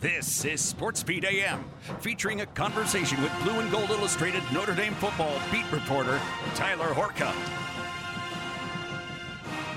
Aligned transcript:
This 0.00 0.44
is 0.44 0.60
Sportsbeat 0.60 1.24
AM, 1.24 1.64
featuring 2.00 2.42
a 2.42 2.46
conversation 2.46 3.22
with 3.22 3.32
Blue 3.42 3.60
and 3.60 3.70
Gold 3.70 3.88
Illustrated 3.88 4.42
Notre 4.52 4.74
Dame 4.74 4.92
football 4.96 5.40
beat 5.50 5.64
reporter 5.72 6.20
Tyler 6.54 6.88
Horka. 6.88 7.34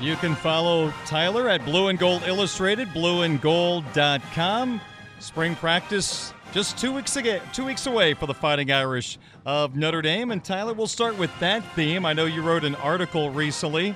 You 0.01 0.17
can 0.17 0.35
follow 0.35 0.91
Tyler 1.05 1.47
at 1.47 1.63
Blue 1.63 1.87
and 1.87 1.97
Gold 1.97 2.23
Illustrated, 2.25 2.89
blueandgold.com. 2.89 4.81
Spring 5.19 5.55
practice 5.55 6.33
just 6.51 6.77
two 6.77 6.91
weeks 6.91 7.15
ago, 7.15 7.39
two 7.53 7.63
weeks 7.63 7.85
away 7.85 8.13
for 8.13 8.25
the 8.25 8.33
Fighting 8.33 8.73
Irish 8.73 9.17
of 9.45 9.77
Notre 9.77 10.01
Dame. 10.01 10.31
And 10.31 10.43
Tyler, 10.43 10.73
we'll 10.73 10.87
start 10.87 11.17
with 11.17 11.31
that 11.39 11.63
theme. 11.75 12.05
I 12.05 12.11
know 12.11 12.25
you 12.25 12.41
wrote 12.41 12.65
an 12.65 12.75
article 12.75 13.29
recently 13.29 13.95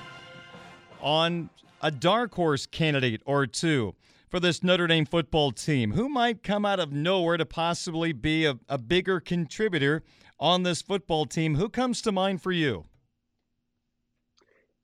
on 1.02 1.50
a 1.82 1.92
dark 1.92 2.34
horse 2.34 2.66
candidate 2.66 3.22
or 3.26 3.46
two 3.46 3.94
for 4.34 4.40
this 4.40 4.64
Notre 4.64 4.88
Dame 4.88 5.06
football 5.06 5.52
team. 5.52 5.92
Who 5.92 6.10
might 6.10 6.42
come 6.42 6.66
out 6.66 6.80
of 6.80 6.92
nowhere 6.92 7.38
to 7.38 7.46
possibly 7.46 8.14
be 8.14 8.46
a, 8.46 8.58
a 8.68 8.80
bigger 8.80 9.20
contributor 9.20 10.02
on 10.40 10.64
this 10.64 10.82
football 10.82 11.28
team? 11.28 11.54
Who 11.54 11.70
comes 11.70 12.02
to 12.02 12.12
mind 12.12 12.42
for 12.42 12.52
you? 12.52 12.86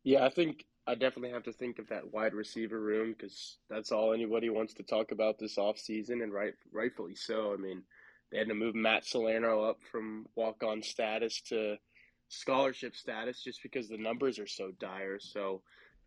Yeah, 0.04 0.24
I 0.24 0.30
think 0.30 0.66
I 0.86 0.94
definitely 0.94 1.32
have 1.32 1.42
to 1.46 1.52
think 1.52 1.80
of 1.80 1.88
that 1.88 2.14
wide 2.14 2.36
receiver 2.36 2.80
room 2.80 3.16
because 3.18 3.58
that's 3.72 3.92
all 3.92 4.14
anybody 4.14 4.52
wants 4.52 4.76
to 4.76 4.84
talk 4.84 5.12
about 5.12 5.40
this 5.40 5.56
offseason, 5.56 6.22
and 6.22 6.32
right, 6.32 6.54
rightfully 6.72 7.16
so. 7.16 7.52
I 7.52 7.58
mean, 7.58 7.82
they 8.32 8.38
had 8.38 8.50
to 8.50 8.54
move 8.54 8.76
Matt 8.76 9.04
Salerno 9.04 9.64
up 9.64 9.80
from 9.92 10.28
walk 10.36 10.62
on 10.62 10.84
status 10.84 11.42
to 11.48 11.78
scholarship 12.28 12.96
status 12.96 13.44
just 13.44 13.64
because 13.64 13.90
the 13.90 13.98
numbers 13.98 14.38
are 14.38 14.46
so 14.46 14.70
dire. 14.80 15.18
So 15.20 15.64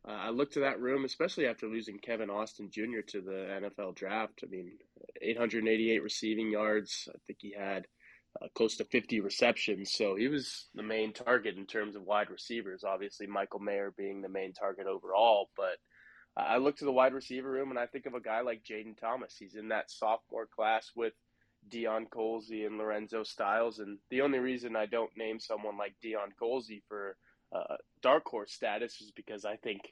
uh, 0.06 0.12
I 0.12 0.30
look 0.30 0.52
to 0.52 0.60
that 0.60 0.80
room, 0.80 1.04
especially 1.04 1.46
after 1.46 1.66
losing 1.66 1.98
Kevin 1.98 2.30
Austin 2.30 2.70
Jr. 2.70 3.02
to 3.08 3.20
the 3.20 3.70
NFL 3.78 3.94
draft. 3.94 4.40
I 4.42 4.46
mean, 4.48 4.72
888 5.20 6.02
receiving 6.02 6.50
yards. 6.50 7.08
I 7.08 7.18
think 7.26 7.38
he 7.40 7.54
had 7.56 7.86
uh, 8.40 8.48
close 8.54 8.76
to 8.76 8.84
50 8.84 9.20
receptions. 9.20 9.92
So 9.92 10.16
he 10.16 10.26
was 10.26 10.68
the 10.74 10.82
main 10.82 11.12
target 11.12 11.56
in 11.56 11.66
terms 11.66 11.94
of 11.94 12.02
wide 12.02 12.30
receivers. 12.30 12.82
Obviously, 12.82 13.26
Michael 13.28 13.60
Mayer 13.60 13.92
being 13.96 14.22
the 14.22 14.28
main 14.28 14.52
target 14.52 14.86
overall. 14.86 15.50
But 15.56 15.76
I 16.36 16.56
look 16.56 16.78
to 16.78 16.84
the 16.84 16.92
wide 16.92 17.14
receiver 17.14 17.50
room 17.50 17.70
and 17.70 17.78
I 17.78 17.86
think 17.86 18.06
of 18.06 18.14
a 18.14 18.20
guy 18.20 18.40
like 18.40 18.64
Jayden 18.64 18.98
Thomas. 18.98 19.36
He's 19.38 19.54
in 19.54 19.68
that 19.68 19.90
sophomore 19.90 20.46
class 20.46 20.90
with 20.96 21.12
Deion 21.70 22.08
Colzie 22.08 22.66
and 22.66 22.78
Lorenzo 22.78 23.22
Styles. 23.22 23.78
And 23.78 23.98
the 24.10 24.22
only 24.22 24.40
reason 24.40 24.74
I 24.74 24.86
don't 24.86 25.16
name 25.16 25.38
someone 25.38 25.76
like 25.76 25.94
Deion 26.04 26.34
Colzie 26.40 26.82
for 26.88 27.16
uh, 27.54 27.76
dark 28.02 28.26
horse 28.26 28.52
status 28.52 29.00
is 29.00 29.12
because 29.14 29.44
I 29.44 29.56
think 29.56 29.82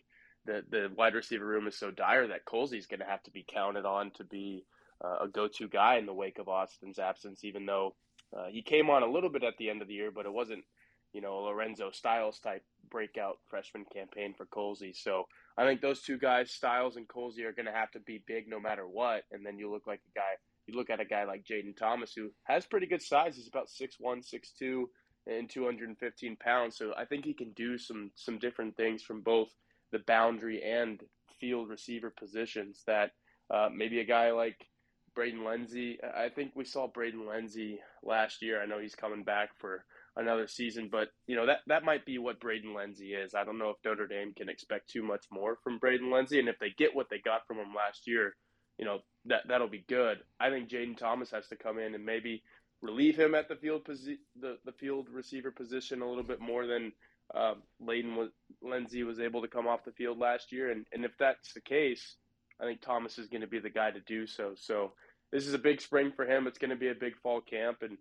the 0.47 0.63
the 0.71 0.91
wide 0.97 1.15
receiver 1.15 1.45
room 1.45 1.67
is 1.67 1.77
so 1.77 1.91
dire 1.91 2.27
that 2.29 2.45
Colzie's 2.45 2.87
going 2.87 3.01
to 3.01 3.07
have 3.07 3.23
to 3.25 3.31
be 3.31 3.45
counted 3.47 3.85
on 3.85 4.11
to 4.13 4.25
be 4.25 4.65
uh, 5.05 5.25
a 5.25 5.29
go-to 5.29 5.69
guy 5.69 5.97
in 5.97 6.07
the 6.07 6.15
wake 6.15 6.39
of 6.39 6.49
Austin's 6.49 6.99
absence. 6.99 7.45
Even 7.45 7.67
though 7.67 7.95
uh, 8.37 8.47
he 8.51 8.63
came 8.63 8.91
on 8.91 9.03
a 9.03 9.11
little 9.11 9.31
bit 9.31 9.45
at 9.45 9.57
the 9.59 9.71
end 9.71 9.83
of 9.83 9.89
the 9.89 9.95
year, 9.95 10.11
but 10.11 10.27
it 10.27 10.33
wasn't, 10.33 10.65
you 11.13 11.21
know, 11.21 11.39
Lorenzo 11.39 11.91
Styles 11.91 12.39
type 12.39 12.63
breakout 12.91 13.39
freshman 13.49 13.85
campaign 13.93 14.35
for 14.37 14.47
Colzie. 14.47 14.97
So 14.97 15.27
I 15.57 15.65
think 15.65 15.81
those 15.81 16.03
two 16.03 16.19
guys, 16.19 16.51
Styles 16.51 16.97
and 16.97 17.09
Colzie, 17.09 17.45
are 17.45 17.53
going 17.53 17.67
to 17.67 17.73
have 17.73 17.91
to 17.93 18.01
be 18.01 18.23
big 18.27 18.49
no 18.49 18.61
matter 18.61 18.87
what. 18.87 19.25
And 19.33 19.45
then 19.45 19.59
you 19.59 19.71
look 19.71 19.87
like 19.87 20.01
a 20.15 20.19
guy, 20.19 20.33
you 20.67 20.77
look 20.77 20.91
at 20.91 21.01
a 21.01 21.05
guy 21.05 21.25
like 21.25 21.45
Jayden 21.45 21.77
Thomas, 21.77 22.13
who 22.15 22.31
has 22.45 22.67
pretty 22.67 22.87
good 22.87 23.03
size. 23.03 23.37
He's 23.37 23.49
about 23.49 23.69
6'1", 23.69 24.25
6'2", 24.63 24.85
and 25.27 25.49
215 25.49 26.37
pounds. 26.37 26.77
So 26.77 26.93
I 26.97 27.05
think 27.05 27.25
he 27.25 27.35
can 27.35 27.53
do 27.53 27.79
some 27.79 28.11
some 28.15 28.39
different 28.39 28.77
things 28.77 29.03
from 29.03 29.21
both 29.23 29.49
the 29.93 30.01
boundary 30.07 30.63
and 30.63 31.01
field 31.41 31.69
receiver 31.69 32.13
positions 32.17 32.83
that 32.87 33.11
uh, 33.53 33.69
maybe 33.75 34.01
a 34.01 34.05
guy 34.05 34.31
like 34.31 34.67
Braden 35.15 35.45
Lenzy. 35.45 35.99
I 36.03 36.29
think 36.29 36.53
we 36.55 36.65
saw 36.65 36.87
Braden 36.87 37.27
Lenzy 37.27 37.81
last 38.03 38.43
year. 38.43 38.63
I 38.63 38.67
know 38.67 38.79
he's 38.79 38.95
coming 38.95 39.25
back 39.25 39.51
for 39.59 39.85
another 40.17 40.47
season, 40.47 40.89
but 40.91 41.09
you 41.27 41.37
know 41.37 41.47
that 41.47 41.59
that 41.67 41.85
might 41.85 42.05
be 42.05 42.19
what 42.19 42.41
Braden 42.41 42.75
Lenzy 42.75 43.15
is. 43.15 43.35
I 43.35 43.45
don't 43.45 43.59
know 43.59 43.71
if 43.71 43.77
Notre 43.85 44.07
Dame 44.07 44.33
can 44.35 44.49
expect 44.49 44.91
too 44.91 45.03
much 45.03 45.27
more 45.31 45.59
from 45.63 45.79
Braden 45.79 46.11
Lenzy, 46.11 46.39
and 46.39 46.49
if 46.49 46.59
they 46.59 46.71
get 46.77 46.95
what 46.95 47.09
they 47.11 47.19
got 47.19 47.47
from 47.47 47.59
him 47.59 47.75
last 47.77 48.07
year, 48.07 48.37
you 48.79 48.85
know 48.85 49.01
that 49.27 49.43
that'll 49.49 49.69
be 49.69 49.85
good. 49.89 50.19
I 50.39 50.51
think 50.51 50.69
Jayden 50.69 50.97
Thomas 50.97 51.31
has 51.31 51.49
to 51.49 51.57
come 51.57 51.79
in 51.79 51.95
and 51.95 52.05
maybe 52.05 52.43
relieve 52.83 53.19
him 53.19 53.35
at 53.35 53.49
the 53.49 53.57
field 53.57 53.85
posi- 53.85 54.19
the 54.41 54.59
the 54.65 54.73
field 54.73 55.09
receiver 55.11 55.51
position 55.51 56.03
a 56.03 56.09
little 56.09 56.25
bit 56.25 56.41
more 56.41 56.67
than 56.67 56.93
uh, 57.35 57.55
Layden 57.83 58.17
was 58.17 58.31
Lenzy 58.63 59.03
was 59.03 59.21
able 59.21 59.43
to 59.43 59.49
come 59.49 59.67
off 59.67 59.85
the 59.85 59.93
field 59.93 60.19
last 60.19 60.53
year, 60.53 60.71
and 60.71 60.87
and 60.93 61.05
if 61.05 61.13
that's 61.19 61.53
the 61.53 61.61
case, 61.61 62.17
I 62.61 62.65
think 62.65 62.81
Thomas 62.81 63.19
is 63.19 63.29
going 63.29 63.43
to 63.43 63.47
be 63.47 63.61
the 63.61 63.71
guy 63.71 63.91
to 63.91 64.01
do 64.01 64.27
so. 64.27 64.53
So 64.57 64.93
this 65.31 65.47
is 65.47 65.55
a 65.55 65.59
big 65.59 65.81
spring 65.81 66.13
for 66.15 66.25
him. 66.25 66.47
It's 66.47 66.59
going 66.59 66.71
to 66.71 66.77
be 66.77 66.89
a 66.89 66.95
big 66.95 67.17
fall 67.23 67.41
camp, 67.41 67.79
and 67.83 67.99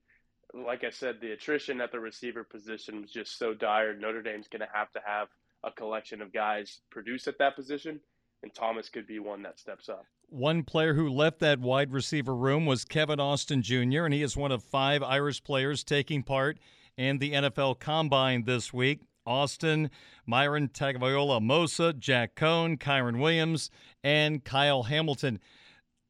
like 0.53 0.83
I 0.83 0.89
said, 0.89 1.15
the 1.21 1.31
attrition 1.31 1.81
at 1.81 1.91
the 1.91 1.99
receiver 1.99 2.43
position 2.43 3.01
was 3.01 3.11
just 3.11 3.37
so 3.37 3.53
dire. 3.53 3.93
Notre 3.95 4.23
Dame's 4.23 4.47
going 4.47 4.61
to 4.61 4.73
have 4.73 4.91
to 4.93 5.01
have 5.05 5.27
a 5.63 5.71
collection 5.71 6.21
of 6.21 6.33
guys 6.33 6.79
produce 6.89 7.27
at 7.27 7.37
that 7.39 7.55
position, 7.55 7.99
and 8.41 8.53
Thomas 8.53 8.89
could 8.89 9.05
be 9.05 9.19
one 9.19 9.43
that 9.43 9.59
steps 9.59 9.89
up. 9.89 10.05
One 10.31 10.63
player 10.63 10.93
who 10.93 11.09
left 11.09 11.39
that 11.39 11.59
wide 11.59 11.91
receiver 11.91 12.35
room 12.35 12.65
was 12.65 12.85
Kevin 12.85 13.19
Austin 13.19 13.63
Jr., 13.63 14.05
and 14.05 14.13
he 14.13 14.21
is 14.21 14.37
one 14.37 14.51
of 14.51 14.63
five 14.63 15.01
Irish 15.01 15.43
players 15.43 15.83
taking 15.83 16.21
part 16.21 16.59
in 16.97 17.17
the 17.17 17.31
NFL 17.31 17.79
Combine 17.79 18.43
this 18.43 18.71
week. 18.71 19.01
Austin, 19.25 19.89
Myron 20.25 20.69
Tagovailoa-Amosa, 20.69 21.97
Jack 21.97 22.35
Coan, 22.35 22.77
Kyren 22.77 23.19
Williams, 23.19 23.69
and 24.03 24.43
Kyle 24.43 24.83
Hamilton. 24.83 25.39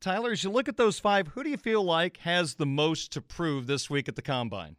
Tyler, 0.02 0.32
as 0.32 0.44
you 0.44 0.50
look 0.50 0.68
at 0.70 0.78
those 0.78 1.00
five, 1.00 1.30
who 1.30 1.44
do 1.44 1.50
you 1.50 1.58
feel 1.58 1.84
like 1.84 2.18
has 2.18 2.56
the 2.56 2.66
most 2.66 3.12
to 3.14 3.22
prove 3.22 3.68
this 3.68 3.90
week 3.90 4.08
at 4.08 4.16
the 4.16 4.22
combine? 4.22 4.76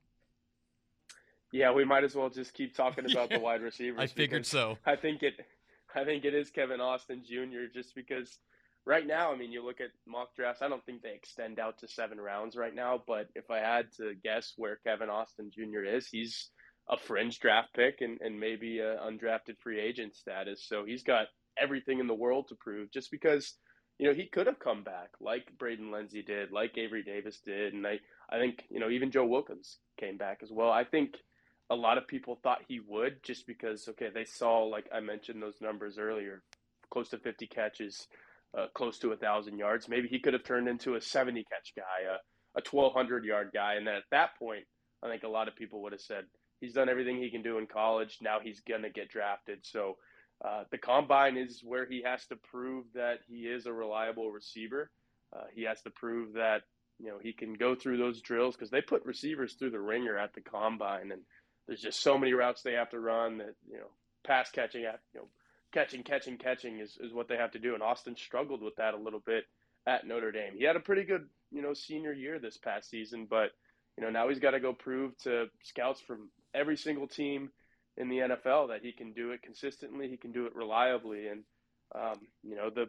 Yeah, 1.53 1.73
we 1.73 1.85
might 1.85 2.05
as 2.05 2.15
well 2.15 2.31
just 2.31 2.55
keep 2.55 2.75
talking 2.75 3.11
about 3.11 3.31
yeah, 3.31 3.39
the 3.39 3.43
wide 3.45 3.63
receivers. 3.63 4.01
I 4.01 4.07
figured 4.07 4.47
so. 4.47 4.79
I 4.87 4.97
think 4.97 5.23
it 5.23 5.35
I 5.95 6.05
think 6.05 6.25
it 6.25 6.35
is 6.35 6.51
Kevin 6.51 6.81
Austin 6.81 7.23
Jr. 7.27 7.67
just 7.73 7.95
because 7.95 8.39
right 8.87 9.07
now, 9.07 9.33
I 9.33 9.37
mean, 9.37 9.53
you 9.53 9.65
look 9.65 9.81
at 9.81 9.91
mock 10.07 10.35
drafts, 10.35 10.63
I 10.63 10.69
don't 10.69 10.85
think 10.85 11.03
they 11.03 11.15
extend 11.15 11.59
out 11.59 11.79
to 11.79 11.89
seven 11.89 12.21
rounds 12.21 12.57
right 12.57 12.75
now, 12.75 13.03
but 13.07 13.29
if 13.35 13.51
I 13.51 13.59
had 13.59 13.87
to 13.99 14.15
guess 14.23 14.53
where 14.57 14.81
Kevin 14.87 15.11
Austin 15.11 15.51
Jr. 15.53 15.85
is, 15.85 16.09
he's 16.09 16.51
a 16.89 16.97
fringe 16.97 17.39
draft 17.39 17.69
pick 17.75 18.01
and, 18.01 18.21
and 18.21 18.41
maybe 18.41 18.79
undrafted 18.79 19.59
free 19.63 19.81
agent 19.81 20.17
status. 20.17 20.65
So 20.67 20.85
he's 20.85 21.03
got 21.03 21.27
everything 21.61 22.01
in 22.01 22.07
the 22.07 22.15
world 22.15 22.49
to 22.49 22.55
prove 22.55 22.91
just 22.91 23.11
because– 23.11 23.55
you 24.01 24.07
know, 24.07 24.15
he 24.15 24.25
could 24.25 24.47
have 24.47 24.59
come 24.59 24.83
back 24.83 25.11
like 25.21 25.53
Braden 25.59 25.91
Lenzy 25.91 26.23
did, 26.23 26.53
like 26.53 26.79
Avery 26.79 27.03
Davis 27.03 27.39
did, 27.45 27.75
and 27.75 27.87
I, 27.87 28.01
I 28.31 28.39
think 28.39 28.65
you 28.71 28.81
know 28.81 28.89
even 28.89 29.11
Joe 29.11 29.27
Wilkins 29.27 29.77
came 29.99 30.17
back 30.17 30.39
as 30.43 30.51
well. 30.51 30.71
I 30.71 30.85
think 30.85 31.17
a 31.69 31.75
lot 31.75 31.99
of 31.99 32.09
people 32.09 32.41
thought 32.43 32.63
he 32.67 32.81
would 32.81 33.23
just 33.23 33.47
because 33.47 33.87
okay 33.89 34.09
they 34.13 34.25
saw 34.25 34.63
like 34.63 34.87
I 34.91 35.01
mentioned 35.01 35.43
those 35.43 35.61
numbers 35.61 35.99
earlier, 35.99 36.43
close 36.91 37.11
to 37.11 37.19
50 37.19 37.47
catches, 37.49 38.07
uh, 38.57 38.67
close 38.75 38.99
to 38.99 39.13
a 39.13 39.17
thousand 39.17 39.59
yards. 39.59 39.89
Maybe 39.89 40.09
he 40.09 40.19
could 40.19 40.33
have 40.33 40.45
turned 40.45 40.69
into 40.69 40.95
a 40.95 41.01
70 41.01 41.45
catch 41.45 41.73
guy, 41.77 42.09
a, 42.09 42.59
a 42.59 42.63
1200 42.69 43.25
yard 43.25 43.51
guy, 43.55 43.75
and 43.75 43.87
then 43.87 43.95
at 43.95 44.05
that 44.11 44.39
point, 44.39 44.65
I 45.03 45.09
think 45.09 45.23
a 45.23 45.29
lot 45.29 45.49
of 45.49 45.57
people 45.57 45.83
would 45.83 45.93
have 45.93 46.01
said 46.01 46.25
he's 46.61 46.75
done 46.75 46.89
everything 46.89 47.19
he 47.19 47.31
can 47.31 47.43
do 47.43 47.59
in 47.59 47.67
college. 47.67 48.19
Now 48.21 48.39
he's 48.43 48.61
gonna 48.61 48.91
get 48.91 49.09
drafted. 49.09 49.61
So 49.63 49.97
uh, 50.45 50.65
the 50.71 50.79
combine 50.79 51.37
is 51.37 51.63
where 51.65 51.87
he 51.87 52.03
has 52.05 52.27
to 52.27 52.37
prove 52.37 52.87
that 52.95 53.21
he 53.29 53.41
is 53.41 53.67
a 53.67 53.73
reliable 53.73 54.31
receiver. 54.31 54.91
Uh, 55.35 55.45
he 55.55 55.65
has 55.65 55.81
to 55.83 55.91
prove 55.91 56.35
that 56.35 56.63
you 56.99 57.09
know 57.09 57.19
he 57.23 57.33
can 57.33 57.55
go 57.55 57.75
through 57.75 57.99
those 57.99 58.21
drills 58.21 58.57
because 58.57 58.71
they 58.71 58.81
put 58.81 59.05
receivers 59.05 59.55
through 59.55 59.71
the 59.71 59.81
wringer 59.81 60.19
at 60.19 60.35
the 60.35 60.41
combine, 60.41 61.13
and 61.13 61.23
there's 61.67 61.81
just 61.81 62.03
so 62.03 62.19
many 62.19 62.33
routes 62.33 62.63
they 62.63 62.73
have 62.73 62.91
to 62.91 63.01
run 63.01 63.39
that 63.39 63.55
you 63.71 63.79
know 63.79 63.91
pass 64.27 64.51
catching 64.51 64.85
at 64.85 65.01
you 65.15 65.21
know 65.21 65.29
catching, 65.73 66.03
catching, 66.03 66.37
catching 66.37 66.79
is, 66.79 66.99
is 67.01 67.13
what 67.13 67.29
they 67.29 67.37
have 67.37 67.53
to 67.53 67.59
do. 67.59 67.75
And 67.75 67.83
Austin 67.83 68.17
struggled 68.17 68.63
with 68.63 68.77
that 68.77 68.95
a 68.95 68.99
little 68.99 69.21
bit 69.21 69.45
at 69.87 70.07
Notre 70.07 70.33
Dame. 70.33 70.55
He 70.57 70.65
had 70.65 70.77
a 70.77 70.81
pretty 70.81 71.05
good, 71.05 71.27
you 71.51 71.63
know, 71.63 71.75
senior 71.75 72.13
year 72.13 72.39
this 72.39 72.59
past 72.59 72.91
season, 72.91 73.27
but 73.29 73.51
you 73.97 74.05
know, 74.05 74.11
now 74.11 74.29
he's 74.29 74.39
got 74.39 74.53
to 74.53 74.61
go 74.61 74.73
prove 74.73 75.17
to 75.19 75.47
scouts 75.63 76.01
from 76.01 76.31
every 76.55 76.77
single 76.77 77.07
team 77.07 77.51
in 77.97 78.09
the 78.09 78.19
NFL 78.19 78.69
that 78.69 78.83
he 78.83 78.93
can 78.93 79.13
do 79.13 79.33
it 79.33 79.43
consistently, 79.43 80.09
he 80.09 80.17
can 80.17 80.33
do 80.33 80.47
it 80.47 80.55
reliably, 80.55 81.29
and 81.29 81.43
um, 81.95 82.21
you 82.43 82.57
know, 82.57 82.71
the 82.71 82.87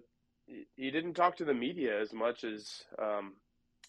he 0.75 0.91
didn't 0.91 1.13
talk 1.13 1.37
to 1.37 1.45
the 1.45 1.53
media 1.53 1.99
as 1.99 2.13
much 2.13 2.43
as 2.43 2.83
um, 3.01 3.33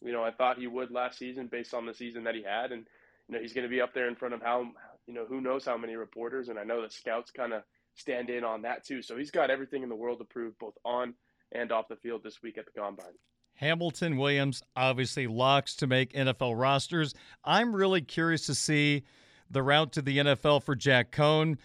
you 0.01 0.13
know 0.13 0.25
I 0.25 0.31
thought 0.31 0.59
he 0.59 0.67
would 0.67 0.91
last 0.91 1.19
season 1.19 1.49
based 1.49 1.75
on 1.75 1.87
the 1.87 1.95
season 1.95 2.25
that 2.25 2.35
he 2.35 2.43
had, 2.43 2.73
and 2.73 2.87
you 3.29 3.35
know 3.35 3.41
he's 3.41 3.53
going 3.53 3.65
to 3.65 3.71
be 3.71 3.81
up 3.81 3.95
there 3.95 4.09
in 4.09 4.17
front 4.17 4.35
of 4.35 4.43
how 4.43 4.67
you 5.07 5.15
know 5.15 5.27
who 5.27 5.41
knows 5.41 5.65
how 5.65 5.77
many 5.77 5.97
reporters, 5.97 6.49
and 6.49 6.59
I 6.59 6.65
know 6.65 6.83
the 6.83 6.91
scouts 6.91 7.31
kind 7.31 7.53
of 7.53 7.63
stand 7.95 8.31
in 8.31 8.45
on 8.45 8.63
that 8.63 8.85
too. 8.85 9.03
So 9.03 9.17
he's 9.17 9.31
got 9.31 9.51
everything 9.51 9.83
in 9.83 9.89
the 9.89 9.95
world 9.95 10.19
to 10.19 10.25
prove 10.25 10.59
both 10.59 10.75
on 10.85 11.15
and 11.53 11.73
off 11.73 11.89
the 11.89 11.97
field 11.97 12.23
this 12.23 12.43
week 12.43 12.59
at 12.59 12.65
the 12.65 12.81
combine. 12.81 13.15
Hamilton 13.55 14.17
Williams 14.17 14.63
obviously 14.77 15.27
locks 15.27 15.77
to 15.77 15.87
make 15.87 16.13
NFL 16.15 16.59
rosters. 16.59 17.15
I'm 17.45 17.75
really 17.75 18.01
curious 18.01 18.47
to 18.47 18.55
see 18.55 19.05
the 19.51 19.63
route 19.63 19.93
to 19.93 20.03
the 20.03 20.19
NFL 20.19 20.63
for 20.63 20.75
Jack 20.75 21.13
Coan. 21.13 21.59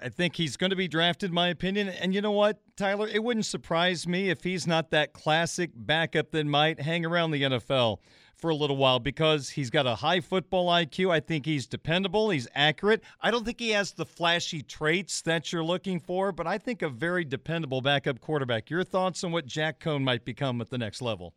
I 0.00 0.10
think 0.10 0.36
he's 0.36 0.56
going 0.56 0.70
to 0.70 0.76
be 0.76 0.86
drafted, 0.86 1.32
my 1.32 1.48
opinion. 1.48 1.88
And 1.88 2.14
you 2.14 2.20
know 2.20 2.30
what, 2.30 2.60
Tyler? 2.76 3.08
It 3.08 3.24
wouldn't 3.24 3.46
surprise 3.46 4.06
me 4.06 4.30
if 4.30 4.44
he's 4.44 4.66
not 4.66 4.90
that 4.90 5.12
classic 5.12 5.70
backup 5.74 6.30
that 6.32 6.46
might 6.46 6.80
hang 6.80 7.04
around 7.04 7.32
the 7.32 7.42
NFL 7.42 7.98
for 8.42 8.50
a 8.50 8.54
little 8.56 8.76
while 8.76 8.98
because 8.98 9.50
he's 9.50 9.70
got 9.70 9.86
a 9.86 9.94
high 9.94 10.20
football 10.20 10.66
IQ. 10.66 11.12
I 11.12 11.20
think 11.20 11.46
he's 11.46 11.68
dependable, 11.68 12.30
he's 12.30 12.48
accurate. 12.56 13.00
I 13.20 13.30
don't 13.30 13.44
think 13.44 13.60
he 13.60 13.70
has 13.70 13.92
the 13.92 14.04
flashy 14.04 14.62
traits 14.62 15.22
that 15.22 15.52
you're 15.52 15.62
looking 15.62 16.00
for, 16.00 16.32
but 16.32 16.46
I 16.46 16.58
think 16.58 16.82
a 16.82 16.88
very 16.88 17.24
dependable 17.24 17.80
backup 17.80 18.20
quarterback. 18.20 18.68
Your 18.68 18.82
thoughts 18.82 19.22
on 19.22 19.30
what 19.30 19.46
Jack 19.46 19.78
Coan 19.78 20.02
might 20.02 20.24
become 20.24 20.60
at 20.60 20.70
the 20.70 20.76
next 20.76 21.00
level? 21.00 21.34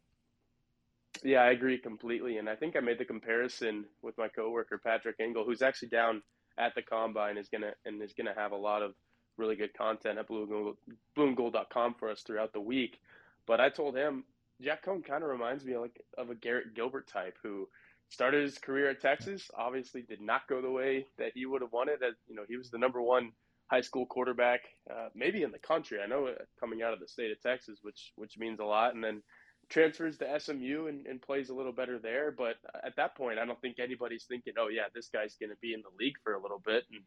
Yeah, 1.24 1.44
I 1.44 1.52
agree 1.52 1.78
completely. 1.78 2.40
And 2.40 2.50
I 2.50 2.56
think 2.56 2.76
I 2.76 2.80
made 2.80 2.98
the 2.98 3.06
comparison 3.06 3.86
with 4.02 4.18
my 4.18 4.28
coworker 4.28 4.82
Patrick 4.84 5.18
Engel, 5.20 5.46
who's 5.46 5.62
actually 5.62 5.90
down 5.90 6.24
at 6.58 6.74
the 6.74 6.82
combine 6.82 7.38
is 7.38 7.50
gonna 7.50 7.74
and 7.86 8.02
is 8.02 8.14
gonna 8.14 8.34
have 8.36 8.52
a 8.52 8.58
lot 8.58 8.82
of 8.82 8.96
really 9.38 9.56
good 9.56 9.74
content 9.78 10.18
at 10.18 10.28
blueandgold.com 10.28 11.96
for 12.00 12.10
us 12.10 12.24
throughout 12.24 12.52
the 12.52 12.60
week. 12.60 13.00
But 13.46 13.62
I 13.62 13.70
told 13.70 13.96
him 13.96 14.24
Jack 14.62 14.86
Coan 14.86 15.04
kind 15.04 15.24
of 15.24 15.30
reminds 15.30 15.66
me 15.66 15.74
of 15.74 15.82
like 15.82 16.02
of 16.18 16.30
a 16.30 16.36
Garrett 16.36 16.76
Gilbert 16.76 17.08
type 17.08 17.36
who 17.44 17.68
started 18.10 18.44
his 18.44 18.58
career 18.58 18.90
at 18.90 19.02
Texas. 19.02 19.50
Obviously, 19.58 20.02
did 20.02 20.22
not 20.22 20.48
go 20.48 20.62
the 20.62 20.72
way 20.72 21.08
that 21.18 21.32
he 21.36 21.46
would 21.46 21.62
have 21.62 21.74
wanted. 21.74 22.04
As 22.04 22.16
you 22.28 22.36
know, 22.36 22.46
he 22.48 22.58
was 22.58 22.70
the 22.70 22.78
number 22.78 23.02
one 23.02 23.32
high 23.68 23.82
school 23.82 24.06
quarterback, 24.06 24.62
uh, 24.90 25.10
maybe 25.16 25.44
in 25.44 25.52
the 25.52 25.60
country. 25.60 26.00
I 26.02 26.08
know 26.08 26.28
uh, 26.28 26.34
coming 26.60 26.84
out 26.84 26.94
of 26.94 27.00
the 27.00 27.08
state 27.08 27.32
of 27.32 27.42
Texas, 27.42 27.80
which 27.82 28.14
which 28.16 28.38
means 28.38 28.60
a 28.60 28.66
lot. 28.66 28.94
And 28.96 29.04
then 29.04 29.22
transfers 29.70 30.18
to 30.18 30.40
SMU 30.40 30.88
and, 30.88 31.06
and 31.08 31.22
plays 31.22 31.50
a 31.50 31.56
little 31.56 31.74
better 31.74 32.00
there. 32.00 32.32
But 32.32 32.56
at 32.84 32.96
that 32.98 33.16
point, 33.16 33.40
I 33.40 33.46
don't 33.46 33.60
think 33.62 33.80
anybody's 33.80 34.26
thinking, 34.26 34.54
oh 34.60 34.68
yeah, 34.70 34.88
this 34.94 35.10
guy's 35.10 35.36
going 35.40 35.50
to 35.50 35.58
be 35.62 35.74
in 35.74 35.82
the 35.82 36.04
league 36.04 36.16
for 36.24 36.34
a 36.34 36.42
little 36.42 36.62
bit. 36.64 36.84
And 36.92 37.02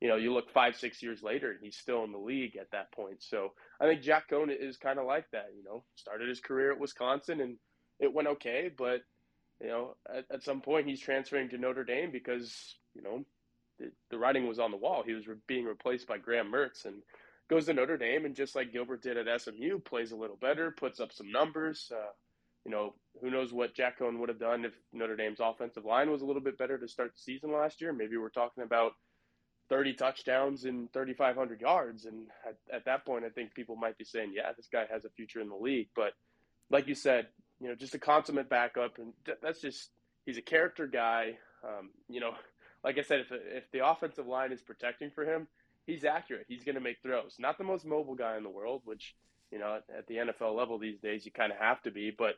you 0.00 0.08
know, 0.08 0.16
you 0.16 0.32
look 0.32 0.50
five, 0.50 0.76
six 0.76 1.02
years 1.02 1.22
later, 1.22 1.50
and 1.50 1.60
he's 1.62 1.76
still 1.76 2.04
in 2.04 2.12
the 2.12 2.18
league 2.18 2.56
at 2.56 2.70
that 2.72 2.92
point. 2.92 3.22
So 3.22 3.52
I 3.80 3.86
think 3.86 4.02
Jack 4.02 4.28
Coan 4.30 4.48
is 4.50 4.76
kind 4.76 4.98
of 4.98 5.06
like 5.06 5.30
that. 5.32 5.50
You 5.56 5.64
know, 5.64 5.84
started 5.96 6.28
his 6.28 6.40
career 6.40 6.72
at 6.72 6.80
Wisconsin, 6.80 7.40
and 7.40 7.56
it 7.98 8.12
went 8.12 8.28
okay, 8.28 8.70
but 8.76 9.00
you 9.60 9.68
know, 9.68 9.96
at, 10.14 10.24
at 10.30 10.42
some 10.42 10.60
point 10.60 10.86
he's 10.86 11.00
transferring 11.00 11.48
to 11.50 11.58
Notre 11.58 11.84
Dame 11.84 12.10
because 12.12 12.76
you 12.94 13.02
know 13.02 13.24
the, 13.78 13.90
the 14.10 14.18
writing 14.18 14.46
was 14.46 14.58
on 14.58 14.70
the 14.70 14.76
wall. 14.76 15.02
He 15.04 15.14
was 15.14 15.26
re- 15.26 15.36
being 15.46 15.64
replaced 15.64 16.06
by 16.06 16.18
Graham 16.18 16.52
Mertz, 16.52 16.84
and 16.84 17.02
goes 17.48 17.66
to 17.66 17.72
Notre 17.72 17.96
Dame, 17.96 18.26
and 18.26 18.34
just 18.34 18.54
like 18.54 18.72
Gilbert 18.72 19.02
did 19.02 19.16
at 19.16 19.40
SMU, 19.40 19.78
plays 19.78 20.12
a 20.12 20.16
little 20.16 20.36
better, 20.36 20.70
puts 20.70 21.00
up 21.00 21.12
some 21.12 21.32
numbers. 21.32 21.90
Uh, 21.94 22.10
you 22.66 22.72
know, 22.72 22.94
who 23.22 23.30
knows 23.30 23.52
what 23.52 23.74
Jack 23.74 24.00
Coan 24.00 24.18
would 24.18 24.28
have 24.28 24.40
done 24.40 24.64
if 24.64 24.72
Notre 24.92 25.16
Dame's 25.16 25.38
offensive 25.40 25.84
line 25.84 26.10
was 26.10 26.20
a 26.20 26.26
little 26.26 26.42
bit 26.42 26.58
better 26.58 26.76
to 26.76 26.88
start 26.88 27.12
the 27.14 27.20
season 27.20 27.52
last 27.52 27.80
year. 27.80 27.92
Maybe 27.92 28.16
we're 28.16 28.28
talking 28.28 28.64
about 28.64 28.92
30 29.68 29.94
touchdowns 29.94 30.64
and 30.64 30.92
3,500 30.92 31.60
yards. 31.60 32.04
And 32.04 32.26
at, 32.46 32.56
at, 32.72 32.84
that 32.84 33.04
point, 33.04 33.24
I 33.24 33.30
think 33.30 33.54
people 33.54 33.76
might 33.76 33.98
be 33.98 34.04
saying, 34.04 34.32
yeah, 34.34 34.52
this 34.56 34.68
guy 34.70 34.84
has 34.90 35.04
a 35.04 35.10
future 35.10 35.40
in 35.40 35.48
the 35.48 35.56
league. 35.56 35.88
But 35.94 36.12
like 36.70 36.86
you 36.86 36.94
said, 36.94 37.26
you 37.60 37.68
know, 37.68 37.74
just 37.74 37.94
a 37.94 37.98
consummate 37.98 38.48
backup. 38.48 38.98
And 38.98 39.12
that's 39.42 39.60
just, 39.60 39.90
he's 40.24 40.38
a 40.38 40.42
character 40.42 40.86
guy. 40.86 41.38
Um, 41.64 41.90
you 42.08 42.20
know, 42.20 42.32
like 42.84 42.98
I 42.98 43.02
said, 43.02 43.20
if, 43.20 43.32
if 43.32 43.70
the 43.72 43.86
offensive 43.86 44.26
line 44.26 44.52
is 44.52 44.60
protecting 44.60 45.10
for 45.10 45.24
him, 45.24 45.48
he's 45.86 46.04
accurate. 46.04 46.46
He's 46.48 46.64
going 46.64 46.76
to 46.76 46.80
make 46.80 46.98
throws. 47.02 47.36
Not 47.38 47.58
the 47.58 47.64
most 47.64 47.84
mobile 47.84 48.14
guy 48.14 48.36
in 48.36 48.42
the 48.42 48.50
world, 48.50 48.82
which, 48.84 49.14
you 49.50 49.58
know, 49.58 49.80
at 49.96 50.06
the 50.06 50.16
NFL 50.16 50.56
level 50.56 50.78
these 50.78 50.98
days, 50.98 51.24
you 51.24 51.32
kind 51.32 51.52
of 51.52 51.58
have 51.58 51.82
to 51.82 51.90
be. 51.90 52.14
But 52.16 52.34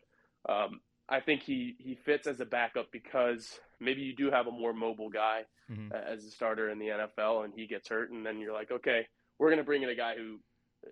um, 0.48 0.80
I 1.08 1.20
think 1.20 1.42
he, 1.42 1.76
he 1.78 1.94
fits 1.94 2.26
as 2.26 2.40
a 2.40 2.44
backup 2.44 2.92
because 2.92 3.58
maybe 3.80 4.02
you 4.02 4.14
do 4.14 4.30
have 4.30 4.46
a 4.46 4.50
more 4.50 4.72
mobile 4.72 5.08
guy 5.08 5.42
mm-hmm. 5.70 5.92
as 5.92 6.24
a 6.24 6.30
starter 6.30 6.70
in 6.70 6.78
the 6.78 6.88
NFL 6.88 7.44
and 7.44 7.54
he 7.54 7.66
gets 7.66 7.88
hurt. 7.88 8.10
And 8.10 8.24
then 8.24 8.38
you're 8.38 8.52
like, 8.52 8.70
okay, 8.70 9.06
we're 9.38 9.48
going 9.48 9.58
to 9.58 9.64
bring 9.64 9.82
in 9.82 9.88
a 9.88 9.94
guy 9.94 10.14
who 10.16 10.38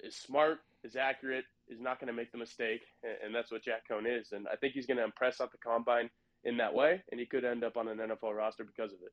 is 0.02 0.16
smart, 0.16 0.58
is 0.84 0.96
accurate, 0.96 1.44
is 1.68 1.80
not 1.80 2.00
going 2.00 2.08
to 2.08 2.14
make 2.14 2.32
the 2.32 2.38
mistake. 2.38 2.80
And, 3.24 3.34
that's 3.34 3.50
what 3.52 3.64
Jack 3.64 3.82
Coan 3.90 4.04
is. 4.06 4.32
And 4.32 4.46
I 4.50 4.56
think 4.56 4.72
he's 4.72 4.86
going 4.86 4.96
to 4.96 5.04
impress 5.04 5.40
at 5.40 5.52
the 5.52 5.58
combine 5.58 6.08
in 6.44 6.56
that 6.58 6.74
way. 6.74 7.02
And 7.10 7.20
he 7.20 7.26
could 7.26 7.44
end 7.44 7.64
up 7.64 7.76
on 7.76 7.88
an 7.88 7.98
NFL 7.98 8.34
roster 8.34 8.64
because 8.64 8.92
of 8.92 9.00
it. 9.04 9.12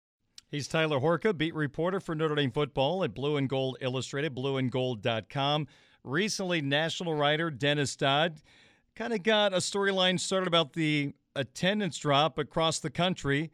He's 0.51 0.67
Tyler 0.67 0.99
Horka, 0.99 1.37
beat 1.37 1.55
reporter 1.55 2.01
for 2.01 2.13
Notre 2.13 2.35
Dame 2.35 2.51
football 2.51 3.05
at 3.05 3.13
Blue 3.13 3.37
and 3.37 3.47
Gold 3.47 3.77
Illustrated, 3.79 4.35
blueandgold.com. 4.35 5.67
Recently, 6.03 6.61
national 6.61 7.13
writer 7.13 7.49
Dennis 7.49 7.95
Dodd 7.95 8.41
kind 8.93 9.13
of 9.13 9.23
got 9.23 9.53
a 9.53 9.57
storyline 9.57 10.19
started 10.19 10.47
about 10.47 10.73
the 10.73 11.13
attendance 11.37 11.97
drop 11.97 12.37
across 12.37 12.79
the 12.79 12.89
country 12.89 13.49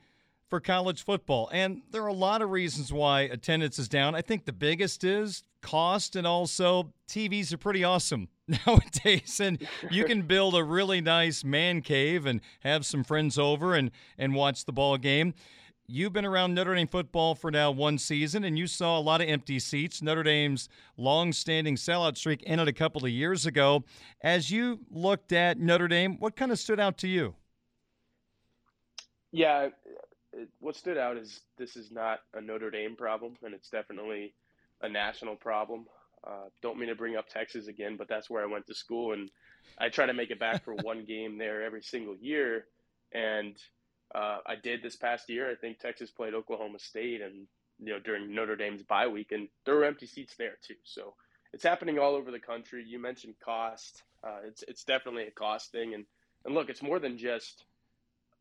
for 0.50 0.60
college 0.60 1.06
football. 1.06 1.52
And 1.54 1.84
there 1.92 2.02
are 2.02 2.08
a 2.08 2.14
lot 2.14 2.42
of 2.42 2.50
reasons 2.50 2.92
why 2.92 3.22
attendance 3.22 3.78
is 3.78 3.88
down. 3.88 4.16
I 4.16 4.24
think 4.24 4.46
the 4.46 4.54
biggest 4.54 5.04
is 5.04 5.44
cost 5.62 6.16
and 6.16 6.26
also 6.26 6.94
TVs 7.08 7.54
are 7.54 7.58
pretty 7.58 7.84
awesome 7.84 8.30
nowadays 8.66 9.40
and 9.40 9.62
you 9.92 10.06
can 10.06 10.22
build 10.24 10.56
a 10.56 10.64
really 10.64 11.02
nice 11.02 11.44
man 11.44 11.82
cave 11.82 12.26
and 12.26 12.42
have 12.62 12.86
some 12.86 13.04
friends 13.04 13.38
over 13.38 13.76
and 13.76 13.92
and 14.18 14.34
watch 14.34 14.66
the 14.66 14.72
ball 14.72 14.98
game. 14.98 15.36
You've 15.90 16.12
been 16.12 16.26
around 16.26 16.54
Notre 16.54 16.76
Dame 16.76 16.86
football 16.86 17.34
for 17.34 17.50
now 17.50 17.72
one 17.72 17.98
season, 17.98 18.44
and 18.44 18.60
you 18.60 18.68
saw 18.68 19.00
a 19.00 19.00
lot 19.00 19.22
of 19.22 19.30
empty 19.30 19.58
seats. 19.58 20.02
Notre 20.02 20.22
Dame's 20.22 20.68
long-standing 20.98 21.78
sellout 21.78 22.18
streak 22.18 22.44
ended 22.46 22.68
a 22.68 22.74
couple 22.74 23.06
of 23.06 23.10
years 23.10 23.46
ago. 23.46 23.86
As 24.22 24.52
you 24.52 24.82
looked 24.92 25.32
at 25.32 25.60
Notre 25.60 25.88
Dame, 25.88 26.18
what 26.20 26.36
kind 26.36 26.52
of 26.52 26.60
stood 26.60 26.82
out 26.82 26.98
to 26.98 27.08
you? 27.08 27.36
Yeah, 29.32 29.70
what 30.60 30.76
stood 30.76 30.98
out 30.98 31.16
is 31.16 31.40
this 31.58 31.78
is 31.78 31.90
not 31.90 32.20
a 32.34 32.42
Notre 32.42 32.70
Dame 32.70 32.98
problem, 32.98 33.38
and 33.42 33.54
it's 33.54 33.70
definitely 33.70 34.34
a 34.82 34.90
national 34.90 35.38
problem. 35.38 35.86
Uh, 36.22 36.50
don't 36.62 36.78
mean 36.78 36.90
to 36.90 36.96
bring 36.96 37.16
up 37.16 37.30
Texas 37.30 37.68
again, 37.68 37.96
but 37.96 38.10
that's 38.10 38.30
where 38.30 38.44
I 38.44 38.48
went 38.48 38.68
to 38.68 38.76
school, 38.76 39.14
and 39.14 39.32
I 39.78 39.88
try 39.88 40.06
to 40.06 40.14
make 40.14 40.32
it 40.32 40.40
back 40.40 40.66
for 40.66 40.74
one 40.82 41.06
game 41.06 41.38
there 41.38 41.64
every 41.64 41.82
single 41.82 42.18
year. 42.18 42.66
And 43.14 43.56
uh, 44.14 44.40
I 44.46 44.56
did 44.56 44.82
this 44.82 44.96
past 44.96 45.30
year. 45.30 45.50
I 45.50 45.56
think 45.56 45.80
Texas 45.80 46.12
played 46.12 46.34
Oklahoma 46.34 46.80
State, 46.80 47.22
and 47.22 47.48
you 47.80 47.94
know 47.94 48.00
during 48.00 48.34
Notre 48.34 48.56
Dame's 48.56 48.84
bye 48.84 49.08
week, 49.08 49.32
and 49.32 49.48
there 49.66 49.76
were 49.76 49.86
empty 49.86 50.08
seats 50.08 50.36
there 50.38 50.58
too. 50.66 50.76
So 50.84 51.14
it's 51.54 51.64
happening 51.64 52.00
all 52.00 52.16
over 52.16 52.32
the 52.32 52.40
country. 52.40 52.84
You 52.86 53.00
mentioned 53.00 53.36
cost. 53.44 54.04
Uh, 54.26 54.40
it's 54.46 54.64
it's 54.68 54.84
definitely 54.84 55.24
a 55.24 55.32
cost 55.32 55.72
thing, 55.72 55.94
and 55.94 56.06
and 56.46 56.54
look, 56.54 56.70
it's 56.70 56.84
more 56.84 57.00
than 57.00 57.18
just 57.18 57.66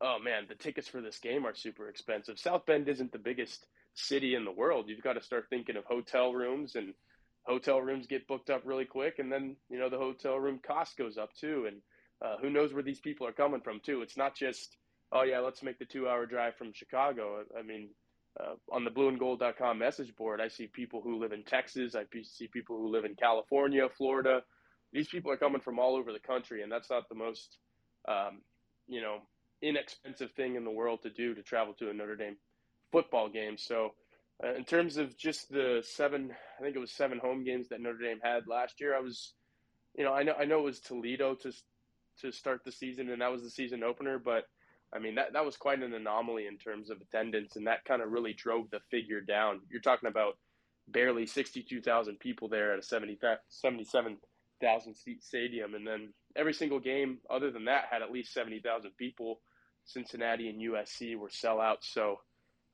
oh 0.01 0.19
man, 0.23 0.45
the 0.49 0.55
tickets 0.55 0.89
for 0.89 1.01
this 1.01 1.19
game 1.19 1.47
are 1.47 1.55
super 1.55 1.89
expensive. 1.89 2.39
South 2.39 2.67
Bend 2.67 2.89
isn't 2.89 3.13
the 3.13 3.19
biggest 3.19 3.67
city 3.95 4.35
in 4.35 4.45
the 4.45 4.53
world. 4.53 4.89
You've 4.89 5.03
got 5.03 5.15
to 5.15 5.23
start 5.23 5.47
thinking 5.49 5.77
of 5.77 5.85
hotel 5.85 6.33
rooms 6.33 6.77
and 6.77 6.93
hotel 7.45 7.81
rooms 7.81 8.07
get 8.07 8.27
booked 8.27 8.51
up 8.51 8.63
really 8.65 8.85
quick 8.85 9.19
and 9.19 9.33
then, 9.33 9.57
you 9.71 9.79
know, 9.79 9.89
the 9.89 9.99
hotel 9.99 10.39
room 10.39 10.61
cost 10.65 10.97
goes 10.97 11.17
up 11.17 11.33
too 11.35 11.67
and 11.67 11.81
uh, 12.25 12.37
who 12.41 12.51
knows 12.51 12.73
where 12.73 12.83
these 12.83 13.01
people 13.01 13.27
are 13.27 13.33
coming 13.33 13.61
from 13.61 13.81
too. 13.81 14.03
It's 14.03 14.17
not 14.17 14.35
just 14.35 14.77
oh 15.13 15.23
yeah, 15.23 15.41
let's 15.41 15.63
make 15.63 15.79
the 15.79 15.87
2-hour 15.87 16.27
drive 16.27 16.57
from 16.57 16.73
Chicago. 16.73 17.45
I 17.59 17.63
mean, 17.63 17.91
uh, 18.39 18.55
on 18.71 18.85
the 18.85 18.91
blueandgold.com 18.91 19.79
message 19.79 20.15
board, 20.17 20.41
I 20.41 20.49
see 20.49 20.67
people 20.67 21.01
who 21.03 21.21
live 21.21 21.33
in 21.33 21.43
Texas, 21.45 21.95
I 21.95 22.05
see 22.23 22.49
people 22.49 22.77
who 22.77 22.89
live 22.89 23.05
in 23.05 23.15
California, 23.15 23.89
Florida. 23.97 24.43
These 24.93 25.09
people 25.09 25.31
are 25.31 25.37
coming 25.37 25.61
from 25.61 25.79
all 25.79 25.97
over 25.97 26.13
the 26.13 26.21
country 26.21 26.63
and 26.63 26.71
that's 26.71 26.91
not 26.91 27.09
the 27.09 27.15
most 27.15 27.59
um, 28.09 28.41
you 28.87 29.01
know, 29.01 29.19
inexpensive 29.63 30.33
thing 30.33 30.57
in 30.57 30.65
the 30.65 30.71
world 30.71 31.03
to 31.03 31.11
do 31.11 31.35
to 31.35 31.43
travel 31.43 31.75
to 31.75 31.91
a 31.91 31.95
Notre 31.95 32.17
Dame 32.17 32.37
football 32.93 33.29
game. 33.29 33.57
So, 33.57 33.95
uh, 34.45 34.55
in 34.55 34.65
terms 34.65 34.97
of 34.97 35.17
just 35.17 35.51
the 35.51 35.83
seven, 35.85 36.31
I 36.59 36.63
think 36.63 36.77
it 36.77 36.81
was 36.81 36.93
seven 36.93 37.19
home 37.19 37.45
games 37.45 37.69
that 37.69 37.81
Notre 37.81 37.99
Dame 37.99 38.21
had 38.23 38.47
last 38.47 38.81
year. 38.81 38.97
I 38.97 39.01
was, 39.01 39.33
you 39.97 40.05
know, 40.05 40.13
I 40.13 40.23
know 40.23 40.35
I 40.39 40.45
know 40.45 40.61
it 40.61 40.65
was 40.65 40.81
Toledo 40.81 41.35
to 41.37 41.53
to 42.21 42.33
start 42.33 42.61
the 42.65 42.73
season, 42.73 43.11
and 43.11 43.23
that 43.23 43.33
was 43.33 43.43
the 43.43 43.51
season 43.51 43.83
opener. 43.83 44.19
But 44.19 44.45
I 44.95 44.99
mean, 44.99 45.17
that 45.17 45.33
that 45.33 45.45
was 45.45 45.57
quite 45.57 45.83
an 45.83 45.93
anomaly 45.93 46.47
in 46.47 46.59
terms 46.59 46.91
of 46.91 47.01
attendance, 47.01 47.57
and 47.57 47.67
that 47.67 47.85
kind 47.85 48.03
of 48.03 48.13
really 48.13 48.33
drove 48.33 48.71
the 48.71 48.81
figure 48.91 49.21
down. 49.21 49.61
You're 49.71 49.81
talking 49.81 50.09
about 50.09 50.39
barely 50.89 51.27
62,000 51.27 52.19
people 52.21 52.49
there 52.49 52.73
at 52.73 52.79
a 52.79 52.83
70, 52.83 53.19
77,000 53.49 54.95
seat 54.95 55.25
stadium, 55.25 55.75
and 55.75 55.87
then 55.87 56.13
every 56.37 56.55
single 56.55 56.79
game 56.79 57.19
other 57.29 57.51
than 57.51 57.65
that 57.65 57.87
had 57.91 58.03
at 58.03 58.13
least 58.13 58.33
70,000 58.33 58.93
people. 58.97 59.41
Cincinnati 59.85 60.49
and 60.49 60.61
USC 60.61 61.17
were 61.17 61.29
sellouts. 61.29 61.85
So, 61.93 62.17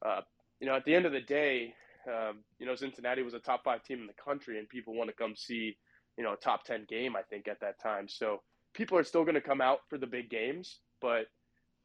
uh, 0.05 0.23
you 0.61 0.67
know, 0.67 0.75
at 0.75 0.85
the 0.85 0.95
end 0.95 1.05
of 1.05 1.13
the 1.13 1.21
day, 1.21 1.75
um, 2.09 2.39
you 2.59 2.67
know, 2.67 2.75
Cincinnati 2.75 3.23
was 3.23 3.35
a 3.35 3.39
top 3.39 3.65
five 3.65 3.83
team 3.83 4.01
in 4.01 4.07
the 4.07 4.13
country, 4.15 4.59
and 4.59 4.69
people 4.69 4.95
want 4.95 5.11
to 5.11 5.17
come 5.17 5.35
see, 5.37 5.77
you 6.17 6.25
know, 6.25 6.33
a 6.33 6.37
top 6.37 6.65
10 6.65 6.87
game, 6.89 7.15
I 7.15 7.23
think, 7.23 7.49
at 7.49 7.61
that 7.61 7.81
time. 7.81 8.09
So 8.09 8.41
people 8.75 8.97
are 8.99 9.05
still 9.05 9.25
going 9.25 9.35
to 9.35 9.41
come 9.41 9.61
out 9.61 9.81
for 9.89 9.99
the 9.99 10.07
big 10.07 10.31
games. 10.31 10.81
But 11.01 11.27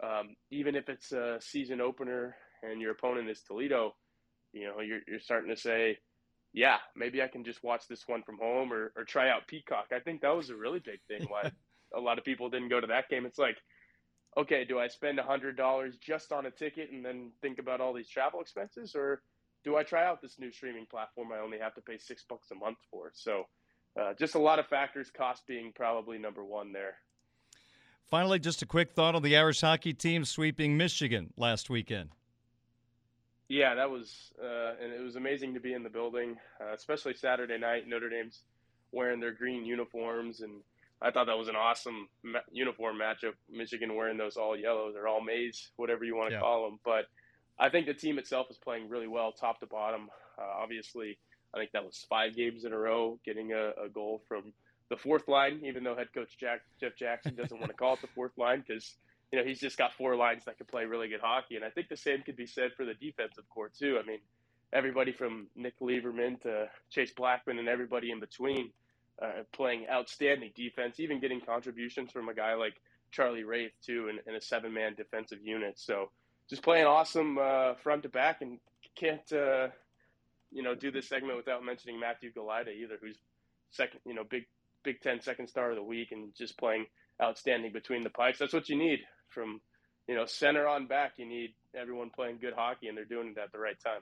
um, 0.03 0.35
even 0.51 0.75
if 0.75 0.89
it's 0.89 1.11
a 1.11 1.37
season 1.41 1.81
opener 1.81 2.35
and 2.63 2.81
your 2.81 2.91
opponent 2.91 3.29
is 3.29 3.41
Toledo, 3.41 3.95
you 4.53 4.65
know, 4.65 4.81
you're, 4.81 4.99
you're 5.07 5.19
starting 5.19 5.49
to 5.53 5.59
say, 5.59 5.97
yeah, 6.53 6.77
maybe 6.95 7.21
I 7.21 7.27
can 7.27 7.43
just 7.43 7.63
watch 7.63 7.87
this 7.87 8.07
one 8.07 8.23
from 8.23 8.37
home 8.39 8.71
or, 8.71 8.91
or 8.95 9.03
try 9.03 9.29
out 9.29 9.47
Peacock. 9.47 9.87
I 9.93 9.99
think 9.99 10.21
that 10.21 10.35
was 10.35 10.49
a 10.49 10.55
really 10.55 10.79
big 10.79 10.99
thing 11.07 11.27
why 11.29 11.51
a 11.95 11.99
lot 11.99 12.17
of 12.17 12.25
people 12.25 12.49
didn't 12.49 12.69
go 12.69 12.81
to 12.81 12.87
that 12.87 13.09
game. 13.09 13.25
It's 13.25 13.37
like, 13.37 13.57
okay, 14.37 14.65
do 14.65 14.79
I 14.79 14.87
spend 14.87 15.19
$100 15.19 15.99
just 15.99 16.31
on 16.31 16.45
a 16.45 16.51
ticket 16.51 16.91
and 16.91 17.03
then 17.03 17.31
think 17.41 17.59
about 17.59 17.81
all 17.81 17.93
these 17.93 18.09
travel 18.09 18.39
expenses? 18.39 18.95
Or 18.95 19.21
do 19.63 19.75
I 19.75 19.83
try 19.83 20.05
out 20.05 20.21
this 20.21 20.39
new 20.39 20.51
streaming 20.51 20.85
platform 20.85 21.31
I 21.31 21.39
only 21.39 21.59
have 21.59 21.75
to 21.75 21.81
pay 21.81 21.97
six 21.97 22.23
bucks 22.27 22.51
a 22.51 22.55
month 22.55 22.77
for? 22.91 23.11
So 23.13 23.45
uh, 23.99 24.13
just 24.17 24.35
a 24.35 24.39
lot 24.39 24.59
of 24.59 24.67
factors, 24.67 25.09
cost 25.15 25.43
being 25.47 25.71
probably 25.75 26.17
number 26.17 26.45
one 26.45 26.71
there. 26.71 26.95
Finally, 28.09 28.39
just 28.39 28.61
a 28.61 28.65
quick 28.65 28.93
thought 28.93 29.15
on 29.15 29.21
the 29.21 29.35
Irish 29.35 29.61
hockey 29.61 29.93
team 29.93 30.23
sweeping 30.23 30.77
Michigan 30.77 31.33
last 31.37 31.69
weekend. 31.69 32.09
Yeah, 33.49 33.75
that 33.75 33.89
was, 33.89 34.31
uh, 34.41 34.73
and 34.81 34.93
it 34.93 35.01
was 35.01 35.15
amazing 35.15 35.53
to 35.53 35.59
be 35.59 35.73
in 35.73 35.83
the 35.83 35.89
building, 35.89 36.37
uh, 36.61 36.73
especially 36.73 37.13
Saturday 37.13 37.57
night. 37.57 37.87
Notre 37.87 38.09
Dame's 38.09 38.43
wearing 38.91 39.19
their 39.19 39.33
green 39.33 39.65
uniforms 39.65 40.41
and 40.41 40.61
I 41.01 41.11
thought 41.11 41.27
that 41.27 41.37
was 41.37 41.47
an 41.47 41.55
awesome 41.55 42.09
ma- 42.23 42.39
uniform 42.51 42.97
matchup. 42.97 43.33
Michigan 43.49 43.95
wearing 43.95 44.17
those 44.17 44.35
all 44.35 44.57
yellows 44.57 44.95
or 44.95 45.07
all 45.07 45.21
maize, 45.21 45.71
whatever 45.75 46.03
you 46.03 46.15
want 46.15 46.29
to 46.29 46.35
yeah. 46.35 46.41
call 46.41 46.65
them. 46.65 46.79
But 46.83 47.05
I 47.59 47.69
think 47.69 47.85
the 47.85 47.93
team 47.93 48.17
itself 48.17 48.47
is 48.49 48.57
playing 48.57 48.89
really 48.89 49.07
well, 49.07 49.31
top 49.31 49.59
to 49.59 49.67
bottom. 49.67 50.09
Uh, 50.39 50.61
obviously, 50.61 51.17
I 51.53 51.59
think 51.59 51.71
that 51.73 51.85
was 51.85 52.05
five 52.09 52.35
games 52.35 52.65
in 52.65 52.73
a 52.73 52.77
row, 52.77 53.19
getting 53.23 53.53
a, 53.53 53.85
a 53.85 53.89
goal 53.89 54.23
from 54.27 54.53
the 54.89 54.97
fourth 54.97 55.27
line. 55.27 55.61
Even 55.63 55.83
though 55.83 55.95
head 55.95 56.13
coach 56.13 56.37
Jack, 56.37 56.61
Jeff 56.79 56.95
Jackson 56.95 57.35
doesn't 57.35 57.59
want 57.59 57.69
to 57.69 57.77
call 57.77 57.93
it 57.93 58.01
the 58.01 58.07
fourth 58.07 58.37
line 58.37 58.63
because 58.65 58.95
you 59.31 59.39
know 59.39 59.45
he's 59.45 59.59
just 59.59 59.77
got 59.77 59.93
four 59.93 60.15
lines 60.15 60.45
that 60.45 60.57
can 60.57 60.65
play 60.65 60.85
really 60.85 61.07
good 61.07 61.21
hockey. 61.21 61.55
And 61.55 61.65
I 61.65 61.69
think 61.69 61.89
the 61.89 61.97
same 61.97 62.21
could 62.23 62.35
be 62.35 62.47
said 62.47 62.71
for 62.75 62.85
the 62.85 62.93
defensive 62.93 63.43
core 63.49 63.69
too. 63.69 63.99
I 64.01 64.05
mean, 64.05 64.19
everybody 64.73 65.11
from 65.11 65.47
Nick 65.55 65.75
Leivermann 65.81 66.41
to 66.41 66.67
Chase 66.89 67.13
Blackmun 67.13 67.59
and 67.59 67.67
everybody 67.67 68.11
in 68.11 68.19
between 68.19 68.71
uh, 69.21 69.43
playing 69.51 69.87
outstanding 69.91 70.51
defense, 70.55 70.99
even 70.99 71.19
getting 71.19 71.41
contributions 71.41 72.11
from 72.11 72.29
a 72.29 72.33
guy 72.33 72.53
like 72.53 72.75
Charlie 73.11 73.43
Raith 73.43 73.71
too, 73.83 74.09
in, 74.09 74.19
in 74.29 74.35
a 74.35 74.41
seven-man 74.41 74.95
defensive 74.95 75.39
unit. 75.41 75.79
So 75.79 76.11
just 76.49 76.61
playing 76.61 76.85
awesome 76.85 77.37
uh, 77.37 77.75
front 77.75 78.03
to 78.03 78.09
back, 78.09 78.41
and 78.41 78.59
can't 78.95 79.31
uh, 79.31 79.67
you 80.51 80.63
know 80.63 80.75
do 80.75 80.91
this 80.91 81.07
segment 81.07 81.37
without 81.37 81.63
mentioning 81.63 81.99
Matthew 81.99 82.31
Galajda 82.31 82.75
either, 82.75 82.97
who's 83.01 83.17
second, 83.71 83.99
you 84.05 84.13
know, 84.13 84.23
Big 84.23 84.45
Big 84.87 85.01
Ten 85.01 85.19
second 85.19 85.47
star 85.49 85.69
of 85.69 85.75
the 85.75 85.83
week, 85.83 86.13
and 86.13 86.33
just 86.33 86.57
playing 86.57 86.85
outstanding 87.21 87.73
between 87.73 88.05
the 88.05 88.09
pipes. 88.09 88.39
That's 88.39 88.53
what 88.53 88.69
you 88.69 88.77
need 88.77 89.01
from 89.27 89.59
you 90.07 90.15
know 90.15 90.25
center 90.25 90.65
on 90.65 90.87
back. 90.87 91.15
You 91.17 91.25
need 91.25 91.53
everyone 91.75 92.09
playing 92.09 92.37
good 92.39 92.53
hockey, 92.53 92.87
and 92.87 92.97
they're 92.97 93.03
doing 93.03 93.33
it 93.35 93.37
at 93.37 93.51
the 93.51 93.59
right 93.59 93.77
time. 93.83 93.99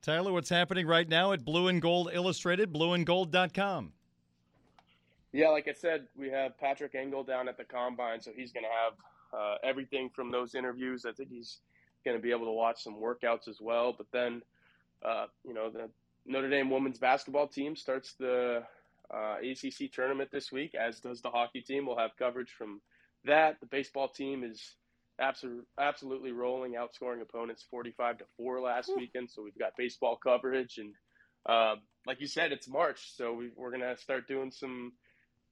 Tyler, 0.00 0.32
what's 0.32 0.48
happening 0.48 0.86
right 0.86 1.06
now 1.06 1.32
at 1.32 1.44
Blue 1.44 1.68
and 1.68 1.82
Gold 1.82 2.08
Illustrated, 2.14 2.72
blueandgold.com? 2.72 3.92
Yeah, 5.32 5.48
like 5.48 5.68
I 5.68 5.74
said, 5.74 6.06
we 6.16 6.30
have 6.30 6.58
Patrick 6.58 6.94
Engel 6.94 7.22
down 7.22 7.46
at 7.46 7.58
the 7.58 7.64
combine, 7.64 8.22
so 8.22 8.30
he's 8.34 8.52
going 8.52 8.64
to 8.64 8.70
have 8.70 9.38
uh, 9.38 9.56
everything 9.62 10.08
from 10.08 10.30
those 10.30 10.54
interviews. 10.54 11.04
I 11.06 11.12
think 11.12 11.28
he's 11.28 11.58
going 12.06 12.16
to 12.16 12.22
be 12.22 12.30
able 12.30 12.46
to 12.46 12.52
watch 12.52 12.82
some 12.82 12.96
workouts 12.96 13.48
as 13.48 13.60
well. 13.60 13.94
But 13.96 14.06
then, 14.12 14.40
uh, 15.04 15.26
you 15.46 15.52
know, 15.52 15.70
the 15.70 15.90
Notre 16.24 16.48
Dame 16.48 16.70
women's 16.70 16.98
basketball 16.98 17.48
team 17.48 17.76
starts 17.76 18.14
the 18.14 18.64
uh, 19.14 19.36
ACC 19.42 19.92
tournament 19.92 20.30
this 20.32 20.50
week, 20.50 20.74
as 20.74 21.00
does 21.00 21.20
the 21.20 21.30
hockey 21.30 21.60
team. 21.60 21.86
We'll 21.86 21.98
have 21.98 22.16
coverage 22.18 22.50
from 22.50 22.80
that. 23.24 23.60
The 23.60 23.66
baseball 23.66 24.08
team 24.08 24.42
is 24.44 24.76
absolutely 25.20 25.64
absolutely 25.78 26.32
rolling, 26.32 26.72
outscoring 26.72 27.20
opponents 27.20 27.64
45 27.70 28.18
to 28.18 28.24
four 28.36 28.60
last 28.60 28.90
weekend. 28.96 29.30
So 29.30 29.42
we've 29.42 29.58
got 29.58 29.76
baseball 29.76 30.16
coverage, 30.16 30.78
and 30.78 30.94
uh, 31.46 31.76
like 32.06 32.20
you 32.20 32.26
said, 32.26 32.52
it's 32.52 32.68
March, 32.68 33.14
so 33.16 33.32
we, 33.32 33.50
we're 33.56 33.70
going 33.70 33.82
to 33.82 33.96
start 33.96 34.26
doing 34.26 34.50
some 34.50 34.92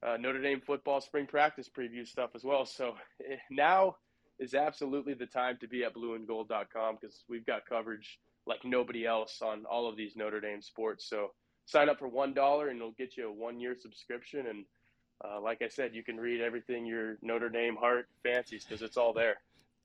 uh, 0.07 0.17
Notre 0.17 0.41
Dame 0.41 0.61
football 0.61 1.01
spring 1.01 1.27
practice 1.27 1.69
preview 1.69 2.07
stuff 2.07 2.31
as 2.35 2.45
well. 2.45 2.65
So 2.65 2.95
eh, 3.21 3.37
now 3.51 3.97
is 4.39 4.55
absolutely 4.55 5.15
the 5.15 5.27
time 5.27 5.59
to 5.61 5.69
be 5.69 5.85
at 5.85 5.95
blueandgold.com 5.95 6.99
because 7.01 7.25
we've 7.29 7.45
got 7.45 7.67
coverage 7.67 8.19
like 8.47 8.65
nobody 8.65 9.05
else 9.05 9.43
on 9.43 9.65
all 9.67 9.89
of 9.89 9.97
these 9.97 10.17
Notre 10.17 10.41
Dame 10.41 10.63
sports. 10.63 11.09
So 11.09 11.33
sign 11.71 11.89
up 11.89 11.99
for 11.99 12.09
one 12.09 12.35
dollar 12.35 12.69
and 12.69 12.79
it'll 12.79 12.93
get 12.93 13.17
you 13.17 13.29
a 13.29 13.33
one 13.33 13.61
year 13.61 13.77
subscription. 13.79 14.47
And 14.49 14.65
uh, 15.25 15.41
like 15.41 15.63
I 15.63 15.69
said, 15.69 15.95
you 15.95 16.03
can 16.03 16.17
read 16.17 16.41
everything 16.41 16.87
your 16.87 17.17
Notre 17.23 17.49
Dame 17.49 17.77
heart 17.77 18.09
fancies 18.23 18.65
because 18.65 18.83
it's 18.83 18.97
all 18.97 19.13
there. 19.13 19.37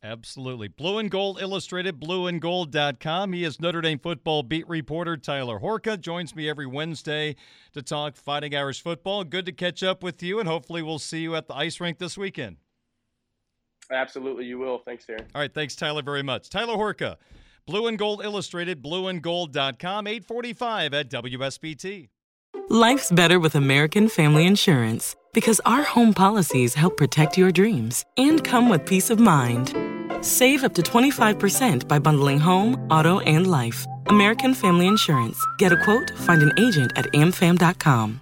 Absolutely. 0.04 0.68
Blue 0.68 1.00
and 1.00 1.10
Gold 1.10 1.42
Illustrated, 1.42 2.00
blueandgold.com. 2.00 3.34
He 3.34 3.44
is 3.44 3.60
Notre 3.60 3.82
Dame 3.82 3.98
football 3.98 4.44
beat 4.44 4.68
reporter 4.70 5.18
Tyler 5.18 5.60
Horka. 5.60 6.00
Joins 6.00 6.36
me 6.36 6.48
every 6.48 6.68
Wednesday 6.68 7.36
to 7.74 7.82
talk 7.82 8.16
Fighting 8.16 8.56
Irish 8.56 8.84
football. 8.84 9.24
Good 9.24 9.48
to 9.48 9.52
catch 9.52 9.82
up 9.82 10.04
with 10.04 10.22
you, 10.22 10.40
and 10.40 10.48
hopefully 10.48 10.84
we'll 10.84 11.00
see 11.00 11.22
you 11.22 11.36
at 11.36 11.48
the 11.48 11.56
ice 11.56 11.80
rink 11.80 11.98
this 11.98 12.18
weekend. 12.18 12.58
Absolutely, 13.92 14.46
you 14.46 14.60
will. 14.60 14.80
Thanks, 14.80 15.06
Darin. 15.06 15.26
All 15.34 15.42
right, 15.42 15.54
thanks, 15.54 15.76
Tyler, 15.76 16.04
very 16.04 16.24
much. 16.24 16.50
Tyler 16.50 16.76
Horka, 16.76 17.16
Blue 17.68 17.88
and 17.88 17.98
Gold 17.98 18.24
Illustrated, 18.24 18.84
blueandgold.com, 18.84 20.08
845 20.08 20.94
at 20.94 21.10
WSBT. 21.10 22.10
Life's 22.70 23.12
better 23.12 23.40
with 23.40 23.56
American 23.56 24.08
Family 24.08 24.46
Insurance 24.46 25.16
because 25.34 25.62
our 25.66 25.84
home 25.84 26.14
policies 26.14 26.74
help 26.74 26.98
protect 26.98 27.38
your 27.38 27.52
dreams 27.52 28.06
and 28.18 28.44
come 28.44 28.70
with 28.70 28.86
peace 28.86 29.10
of 29.10 29.20
mind. 29.20 29.76
Save 30.22 30.64
up 30.64 30.74
to 30.76 30.82
25% 30.82 31.88
by 31.88 32.00
bundling 32.00 32.40
home, 32.40 32.76
auto, 32.90 33.20
and 33.20 33.48
life. 33.48 33.86
American 34.08 34.54
Family 34.54 34.88
Insurance. 34.88 35.44
Get 35.58 35.72
a 35.72 35.84
quote, 35.84 36.12
find 36.18 36.42
an 36.42 36.54
agent 36.58 36.92
at 36.96 37.06
amfam.com. 37.14 38.22